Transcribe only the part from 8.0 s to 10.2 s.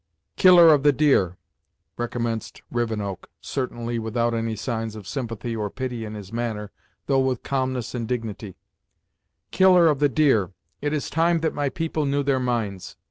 dignity, "Killer of the